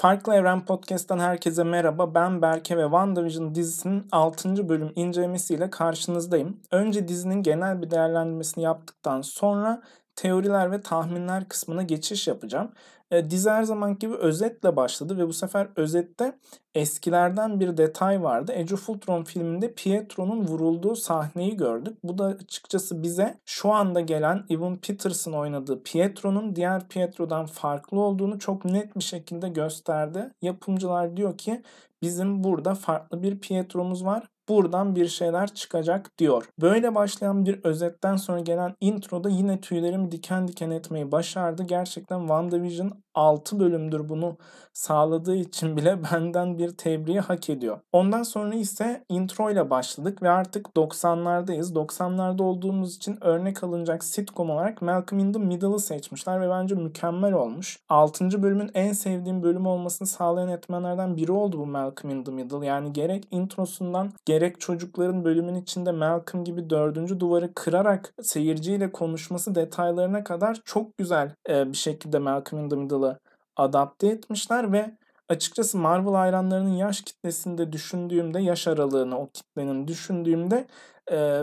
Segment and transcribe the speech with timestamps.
[0.00, 2.14] Farklı Evren Podcast'tan herkese merhaba.
[2.14, 4.68] Ben Berke ve WandaVision dizisinin 6.
[4.68, 6.60] bölüm incelemesiyle karşınızdayım.
[6.70, 9.82] Önce dizinin genel bir değerlendirmesini yaptıktan sonra
[10.20, 12.72] teoriler ve tahminler kısmına geçiş yapacağım.
[13.10, 16.38] E, dizi her zaman gibi özetle başladı ve bu sefer özette
[16.74, 18.52] eskilerden bir detay vardı.
[18.58, 21.98] Age of Ultron filminde Pietro'nun vurulduğu sahneyi gördük.
[22.04, 28.38] Bu da açıkçası bize şu anda gelen Evan Peterson oynadığı Pietro'nun diğer Pietro'dan farklı olduğunu
[28.38, 30.30] çok net bir şekilde gösterdi.
[30.42, 31.62] Yapımcılar diyor ki
[32.02, 36.48] bizim burada farklı bir Pietro'muz var buradan bir şeyler çıkacak diyor.
[36.60, 41.62] Böyle başlayan bir özetten sonra gelen introda yine tüylerimi diken diken etmeyi başardı.
[41.62, 44.36] Gerçekten WandaVision 6 bölümdür bunu
[44.72, 47.80] sağladığı için bile benden bir tebriği hak ediyor.
[47.92, 51.74] Ondan sonra ise intro ile başladık ve artık 90'lardayız.
[51.74, 57.32] 90'larda olduğumuz için örnek alınacak sitcom olarak Malcolm in the Middle'ı seçmişler ve bence mükemmel
[57.32, 57.78] olmuş.
[57.88, 58.42] 6.
[58.42, 62.66] bölümün en sevdiğim bölüm olmasını sağlayan etmenlerden biri oldu bu Malcolm in the Middle.
[62.66, 70.24] Yani gerek introsundan gerek çocukların bölümün içinde Malcolm gibi dördüncü duvarı kırarak seyirciyle konuşması detaylarına
[70.24, 73.18] kadar çok güzel bir şekilde Malcolm in the Middle'ı
[73.56, 74.96] adapte etmişler ve
[75.28, 80.66] açıkçası Marvel hayranlarının yaş kitlesinde düşündüğümde, yaş aralığını o kitlenin düşündüğümde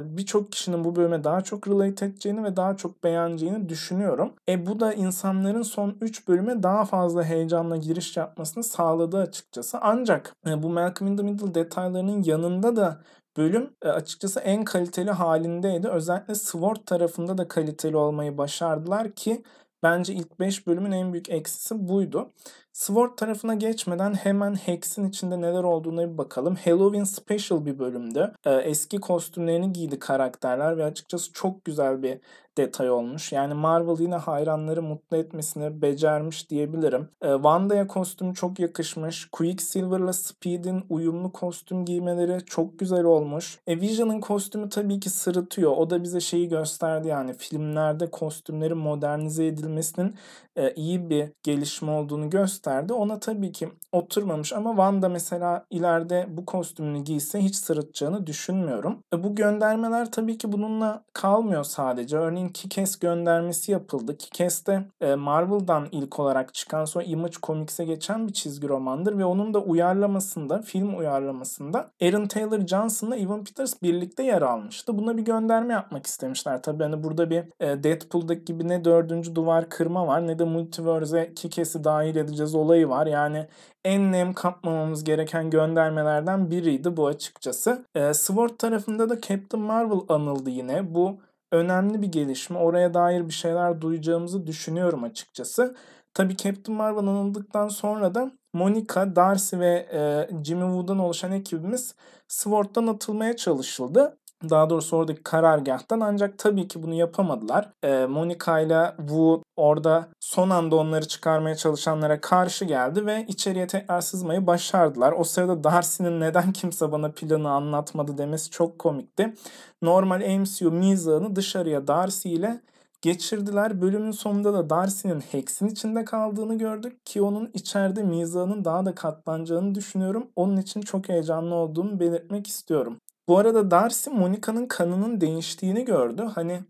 [0.04, 4.34] birçok kişinin bu bölüme daha çok relate edeceğini ve daha çok beğeneceğini düşünüyorum.
[4.50, 9.78] E bu da insanların son 3 bölüme daha fazla heyecanla giriş yapmasını sağladı açıkçası.
[9.82, 13.02] Ancak bu Malcolm in the Middle detaylarının yanında da
[13.38, 15.88] bölüm açıkçası en kaliteli halindeydi.
[15.88, 19.44] Özellikle SWORD tarafında da kaliteli olmayı başardılar ki
[19.84, 22.32] Bence ilk 5 bölümün en büyük eksisi buydu.
[22.78, 26.56] Sword tarafına geçmeden hemen Hex'in içinde neler olduğuna bir bakalım.
[26.56, 28.34] Halloween Special bir bölümdü.
[28.46, 32.20] Ee, eski kostümlerini giydi karakterler ve açıkçası çok güzel bir
[32.58, 33.32] detay olmuş.
[33.32, 37.10] Yani Marvel yine hayranları mutlu etmesini becermiş diyebilirim.
[37.22, 39.30] Ee, Wanda'ya kostüm çok yakışmış.
[39.32, 43.60] Quicksilver'la Speed'in uyumlu kostüm giymeleri çok güzel olmuş.
[43.68, 45.72] E, Vision'ın kostümü tabii ki sırıtıyor.
[45.78, 50.16] O da bize şeyi gösterdi yani filmlerde kostümlerin modernize edilmesinin
[50.56, 52.67] e, iyi bir gelişme olduğunu gösterdi.
[52.94, 59.00] Ona tabii ki oturmamış ama Wanda mesela ileride bu kostümünü giyse hiç sırıtacağını düşünmüyorum.
[59.14, 62.18] E, bu göndermeler tabii ki bununla kalmıyor sadece.
[62.18, 64.18] Örneğin Kikes göndermesi yapıldı.
[64.18, 69.26] Kikes de e, Marvel'dan ilk olarak çıkan sonra Image Comics'e geçen bir çizgi romandır ve
[69.26, 74.98] onun da uyarlamasında, film uyarlamasında Aaron Taylor Johnson'la Evan Peters birlikte yer almıştı.
[74.98, 76.62] Buna bir gönderme yapmak istemişler.
[76.62, 81.34] Tabii hani burada bir e, Deadpool'daki gibi ne dördüncü duvar kırma var ne de Multiverse'e
[81.34, 83.08] Kikes'i dahil edeceğiz olayı var.
[83.08, 83.48] Yani
[83.86, 87.86] en nem kapmamamız gereken göndermelerden biriydi bu açıkçası.
[87.96, 90.96] E, Sword tarafında da Captain Marvel anıldı yine.
[90.96, 91.18] Bu
[91.52, 92.60] önemli bir gelişme.
[92.60, 95.76] Oraya dair bir şeyler duyacağımızı düşünüyorum açıkçası.
[96.14, 101.96] Tabii Captain Marvel anıldıktan sonra da Monica, Darcy ve e, Jimmy Woo'dan oluşan ekibimiz
[102.28, 104.18] Sword'dan atılmaya çalışıldı
[104.50, 107.70] daha doğrusu oradaki karargahtan ancak tabii ki bunu yapamadılar.
[107.84, 114.02] E, Monica ile Wu orada son anda onları çıkarmaya çalışanlara karşı geldi ve içeriye tekrar
[114.02, 115.12] sızmayı başardılar.
[115.12, 119.34] O sırada Darcy'nin neden kimse bana planı anlatmadı demesi çok komikti.
[119.82, 122.62] Normal MCU mizahını dışarıya Darcy ile
[123.02, 123.82] geçirdiler.
[123.82, 129.76] Bölümün sonunda da Darcy'nin Hex'in içinde kaldığını gördük ki onun içeride mizahının daha da katlanacağını
[129.76, 130.28] düşünüyorum.
[130.36, 132.98] Onun için çok heyecanlı olduğumu belirtmek istiyorum.
[133.28, 136.22] Bu arada Darcy Monica'nın kanının değiştiğini gördü.
[136.36, 136.64] Hani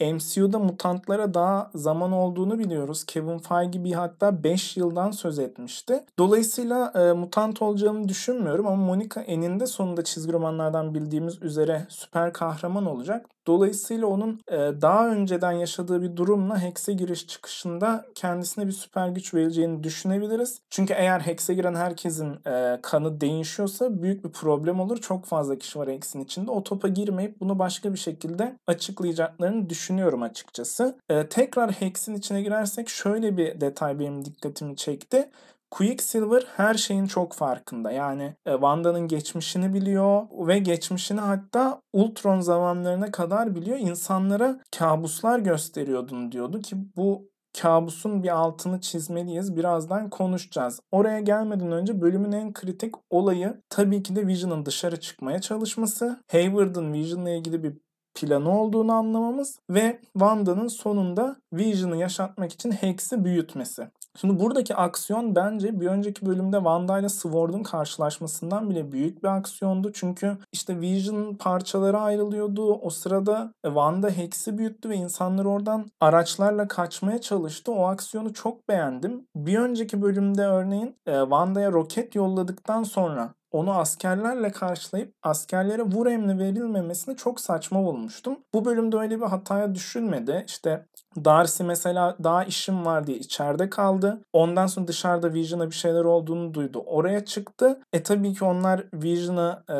[0.00, 3.04] MCU'da mutantlara daha zaman olduğunu biliyoruz.
[3.04, 6.04] Kevin Feige bir hatta 5 yıldan söz etmişti.
[6.18, 12.86] Dolayısıyla e, mutant olacağını düşünmüyorum ama Monica eninde sonunda çizgi romanlardan bildiğimiz üzere süper kahraman
[12.86, 13.26] olacak.
[13.46, 19.34] Dolayısıyla onun e, daha önceden yaşadığı bir durumla Hex'e giriş çıkışında kendisine bir süper güç
[19.34, 20.60] vereceğini düşünebiliriz.
[20.70, 24.96] Çünkü eğer Hex'e giren herkesin e, kanı değişiyorsa büyük bir problem olur.
[24.96, 26.50] Çok fazla kişi var Hex'in içinde.
[26.50, 30.98] O topa girmeyip bunu başka bir şekilde açıklayacaklarını düşünüyorum açıkçası.
[31.08, 35.30] E, tekrar Hex'in içine girersek şöyle bir detay benim dikkatimi çekti.
[35.70, 37.90] Quicksilver her şeyin çok farkında.
[37.90, 43.78] Yani e, Wanda'nın geçmişini biliyor ve geçmişini hatta Ultron zamanlarına kadar biliyor.
[43.78, 49.56] İnsanlara kabuslar gösteriyordun diyordu ki bu kabusun bir altını çizmeliyiz.
[49.56, 50.80] Birazdan konuşacağız.
[50.90, 56.22] Oraya gelmeden önce bölümün en kritik olayı tabii ki de Vision'ın dışarı çıkmaya çalışması.
[56.32, 57.74] Hayward'ın Vision'la ilgili bir
[58.14, 63.88] planı olduğunu anlamamız ve Wanda'nın sonunda Vision'ı yaşatmak için Hex'i büyütmesi.
[64.20, 69.92] Şimdi buradaki aksiyon bence bir önceki bölümde Wanda ile Sword'un karşılaşmasından bile büyük bir aksiyondu.
[69.92, 72.74] Çünkü işte Vision parçalara ayrılıyordu.
[72.74, 77.72] O sırada Wanda Hex'i büyüttü ve insanlar oradan araçlarla kaçmaya çalıştı.
[77.72, 79.26] O aksiyonu çok beğendim.
[79.36, 87.16] Bir önceki bölümde örneğin Wanda'ya roket yolladıktan sonra onu askerlerle karşılayıp askerlere vur emri verilmemesini
[87.16, 88.38] çok saçma bulmuştum.
[88.54, 90.44] Bu bölümde öyle bir hataya düşünmedi.
[90.48, 90.86] İşte
[91.24, 94.20] Darcy mesela daha işim var diye içeride kaldı.
[94.32, 96.82] Ondan sonra dışarıda Vision'a bir şeyler olduğunu duydu.
[96.86, 97.80] Oraya çıktı.
[97.92, 99.76] E tabii ki onlar Vision'ı e,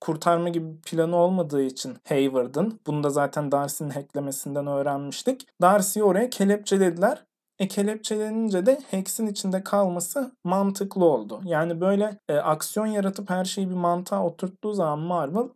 [0.00, 2.80] kurtarma gibi planı olmadığı için Hayward'ın.
[2.86, 5.46] Bunu da zaten Darcy'nin hacklemesinden öğrenmiştik.
[5.62, 7.27] Darcy'yi oraya kelepçelediler.
[7.58, 11.40] E kelepçelenince de Hex'in içinde kalması mantıklı oldu.
[11.44, 15.48] Yani böyle e, aksiyon yaratıp her şeyi bir mantığa oturttuğu zaman Marvel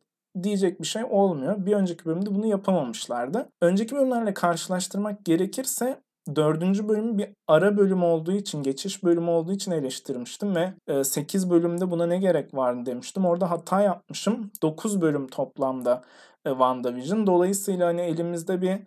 [0.43, 1.67] diyecek bir şey olmuyor.
[1.67, 3.49] Bir önceki bölümde bunu yapamamışlardı.
[3.63, 6.01] Önceki bölümlerle karşılaştırmak gerekirse
[6.37, 10.75] dördüncü bölümü bir ara bölüm olduğu için, geçiş bölümü olduğu için eleştirmiştim ve
[11.05, 13.27] 8 bölümde buna ne gerek vardı demiştim.
[13.27, 14.51] Orada hata yapmışım.
[14.63, 17.27] 9 bölüm toplamda e, WandaVision.
[17.27, 18.79] Dolayısıyla hani elimizde bir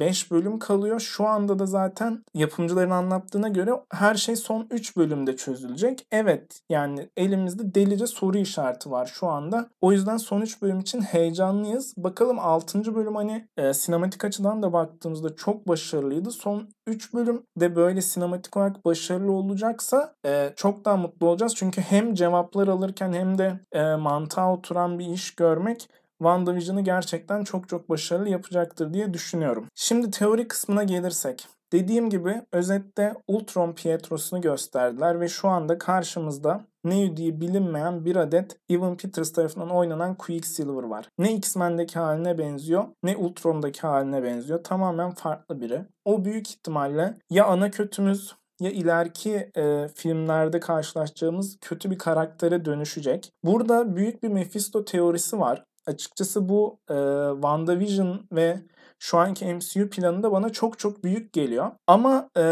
[0.00, 1.00] 5 e, bölüm kalıyor.
[1.00, 6.06] Şu anda da zaten yapımcıların anlattığına göre her şey son 3 bölümde çözülecek.
[6.12, 9.68] Evet yani elimizde delice soru işareti var şu anda.
[9.80, 11.94] O yüzden son 3 bölüm için heyecanlıyız.
[11.96, 12.94] Bakalım 6.
[12.94, 16.30] bölüm hani e, sinematik açıdan da baktığımızda çok başarılıydı.
[16.30, 21.54] Son 3 bölüm de böyle sinematik olarak başarılı olacaksa e, çok daha mutlu olacağız.
[21.54, 25.88] Çünkü hem cevaplar alırken hem de e, mantığa oturan bir iş görmek
[26.22, 29.66] WandaVision'ı gerçekten çok çok başarılı yapacaktır diye düşünüyorum.
[29.74, 31.48] Şimdi teori kısmına gelirsek.
[31.72, 38.56] Dediğim gibi özette Ultron Pietro'sunu gösterdiler ve şu anda karşımızda ne diye bilinmeyen bir adet
[38.68, 41.08] Evan Peters tarafından oynanan Quicksilver var.
[41.18, 44.64] Ne X-Men'deki haline benziyor ne Ultron'daki haline benziyor.
[44.64, 45.82] Tamamen farklı biri.
[46.04, 53.32] O büyük ihtimalle ya ana kötümüz ya ileriki e, filmlerde karşılaşacağımız kötü bir karaktere dönüşecek.
[53.44, 55.64] Burada büyük bir Mephisto teorisi var.
[55.86, 56.94] Açıkçası bu e,
[57.34, 58.62] WandaVision ve
[58.98, 61.70] şu anki MCU planı da bana çok çok büyük geliyor.
[61.86, 62.42] Ama e,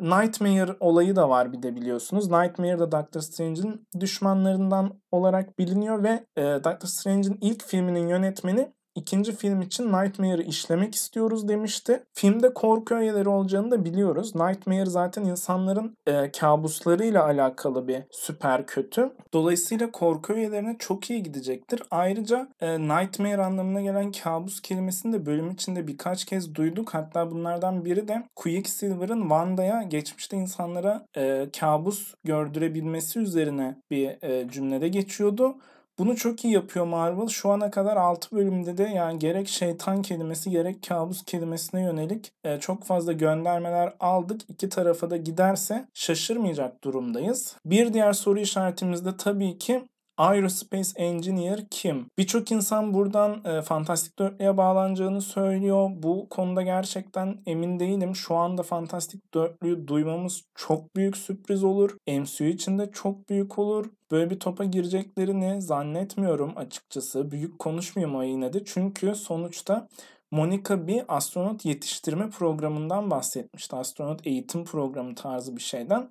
[0.00, 2.30] Nightmare olayı da var bir de biliyorsunuz.
[2.30, 9.36] Nightmare da Doctor Strange'in düşmanlarından olarak biliniyor ve e, Doctor Strange'in ilk filminin yönetmeni ikinci
[9.36, 12.04] film için Nightmare'ı işlemek istiyoruz demişti.
[12.14, 14.34] Filmde korku öğeleri olacağını da biliyoruz.
[14.34, 19.12] Nightmare zaten insanların e, kabuslarıyla alakalı bir süper kötü.
[19.32, 21.82] Dolayısıyla korku öğelerine çok iyi gidecektir.
[21.90, 26.94] Ayrıca e, Nightmare anlamına gelen kabus kelimesini de bölüm içinde birkaç kez duyduk.
[26.94, 34.88] Hatta bunlardan biri de Quicksilver'ın Wanda'ya geçmişte insanlara e, kabus gördürebilmesi üzerine bir e, cümlede
[34.88, 35.56] geçiyordu.
[36.00, 37.28] Bunu çok iyi yapıyor Marvel.
[37.28, 42.60] Şu ana kadar 6 bölümde de yani gerek şeytan kelimesi gerek kabus kelimesine yönelik e,
[42.60, 44.40] çok fazla göndermeler aldık.
[44.48, 47.56] İki tarafa da giderse şaşırmayacak durumdayız.
[47.64, 49.82] Bir diğer soru işaretimiz de tabii ki
[50.20, 52.06] Aerospace Engineer kim?
[52.18, 55.90] Birçok insan buradan e, Fantastic Dörtlü'ye bağlanacağını söylüyor.
[55.94, 58.16] Bu konuda gerçekten emin değilim.
[58.16, 61.96] Şu anda Fantastic Dörtlü'yü duymamız çok büyük sürpriz olur.
[62.08, 63.86] MCU için de çok büyük olur.
[64.10, 67.30] Böyle bir topa gireceklerini zannetmiyorum açıkçası.
[67.30, 68.64] Büyük konuşmayayım o yine de.
[68.64, 69.88] Çünkü sonuçta
[70.30, 73.76] Monica bir astronot yetiştirme programından bahsetmişti.
[73.76, 76.10] Astronot eğitim programı tarzı bir şeyden.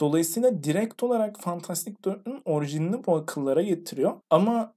[0.00, 4.12] Dolayısıyla direkt olarak Fantastic Dörtlü'nün orijinini bu akıllara getiriyor.
[4.30, 4.74] Ama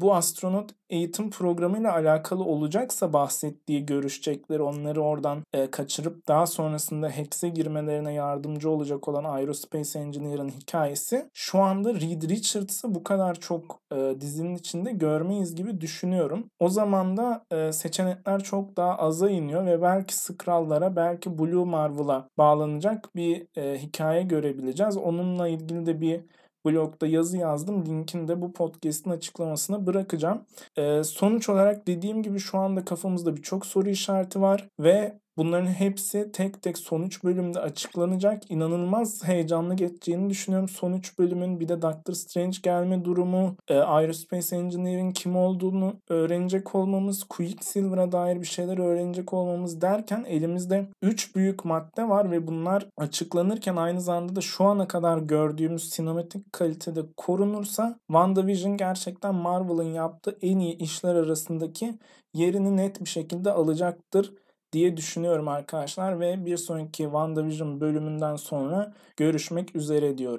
[0.00, 7.48] bu astronot eğitim programıyla alakalı olacaksa bahsettiği görüşecekleri onları oradan e, kaçırıp daha sonrasında Hex'e
[7.48, 14.14] girmelerine yardımcı olacak olan Aerospace Engineer'ın hikayesi şu anda Reed Richards'ı bu kadar çok e,
[14.20, 16.50] dizinin içinde görmeyiz gibi düşünüyorum.
[16.60, 22.28] O zaman da e, seçenekler çok daha aza iniyor ve belki Skrullara belki Blue Marvel'a
[22.38, 24.96] bağlanacak bir e, hikaye görebileceğiz.
[24.96, 26.20] Onunla ilgili de bir
[26.66, 27.86] blogda yazı yazdım.
[27.86, 30.46] Linkini de bu podcast'in açıklamasına bırakacağım.
[30.76, 36.32] Ee, sonuç olarak dediğim gibi şu anda kafamızda birçok soru işareti var ve Bunların hepsi
[36.32, 38.50] tek tek sonuç bölümde açıklanacak.
[38.50, 40.68] İnanılmaz heyecanlı geçeceğini düşünüyorum.
[40.68, 47.24] Sonuç bölümün bir de Doctor Strange gelme durumu, e, Aerospace Engineer'in kim olduğunu öğrenecek olmamız,
[47.24, 53.76] Quicksilver'a dair bir şeyler öğrenecek olmamız derken elimizde 3 büyük madde var ve bunlar açıklanırken
[53.76, 60.58] aynı zamanda da şu ana kadar gördüğümüz sinematik kalitede korunursa WandaVision gerçekten Marvel'ın yaptığı en
[60.58, 61.94] iyi işler arasındaki
[62.34, 64.32] yerini net bir şekilde alacaktır
[64.72, 70.38] diye düşünüyorum arkadaşlar ve bir sonraki WandaVision bölümünden sonra görüşmek üzere diyorum.